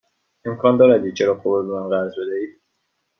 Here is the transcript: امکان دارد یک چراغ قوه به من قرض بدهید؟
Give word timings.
امکان 0.45 0.77
دارد 0.77 1.05
یک 1.05 1.15
چراغ 1.15 1.41
قوه 1.43 1.63
به 1.67 1.73
من 1.73 1.89
قرض 1.89 2.11
بدهید؟ 2.19 2.61